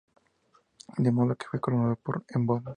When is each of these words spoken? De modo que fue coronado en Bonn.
De 0.97 1.11
modo 1.11 1.35
que 1.35 1.45
fue 1.45 1.59
coronado 1.59 1.99
en 2.29 2.45
Bonn. 2.47 2.63